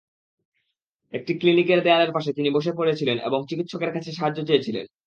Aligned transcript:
একটি 1.13 1.31
ক্লিনিকের 1.37 1.79
দেয়ালের 1.83 2.11
পাশে 2.11 2.31
তিনি 2.33 2.49
বসে 2.49 2.71
পড়েছিলেন 2.73 3.17
এবং 3.19 3.39
চিকিৎসকের 3.49 3.91
কাছে 3.93 4.09
সাহায্য 4.11 4.39
চেয়েছিলেন। 4.47 4.85